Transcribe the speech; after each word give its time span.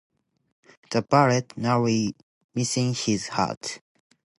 The 0.89 1.03
bullet 1.03 1.55
narrowly 1.55 2.15
missing 2.55 2.95
his 2.95 3.27
heart. 3.27 3.81